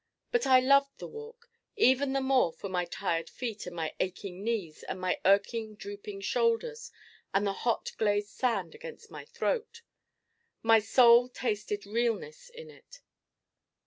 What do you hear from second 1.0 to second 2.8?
walk even the more for